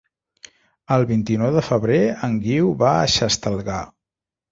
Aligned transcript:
El 0.95 1.03
vint-i-nou 1.09 1.51
de 1.55 1.61
febrer 1.67 1.97
en 2.29 2.39
Guiu 2.45 2.71
va 2.79 2.95
a 3.03 3.13
Xestalgar. 3.17 3.83